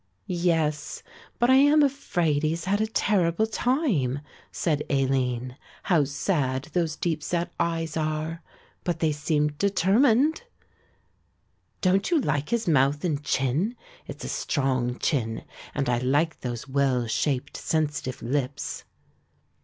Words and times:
"Yes, 0.25 1.03
but 1.37 1.51
I 1.51 1.57
am 1.57 1.83
afraid 1.83 2.41
he 2.41 2.49
has 2.49 2.65
had 2.65 2.81
a 2.81 2.87
terrible 2.87 3.45
time," 3.45 4.21
said 4.51 4.81
Aline; 4.89 5.55
"how 5.83 6.05
sad 6.05 6.69
those 6.73 6.95
deep 6.95 7.21
set 7.21 7.53
eyes 7.59 7.95
are; 7.95 8.41
but 8.83 8.97
they 8.97 9.11
seem 9.11 9.49
determined." 9.59 10.41
"Don't 11.81 12.09
you 12.09 12.19
like 12.19 12.49
his 12.49 12.67
mouth 12.67 13.05
and 13.05 13.23
chin? 13.23 13.75
It's 14.07 14.25
a 14.25 14.27
strong 14.27 14.97
chin 14.97 15.43
and 15.75 15.87
I 15.87 15.99
like 15.99 16.39
those 16.39 16.67
well 16.67 17.05
shaped 17.05 17.55
sensitive 17.55 18.23
lips." 18.23 18.85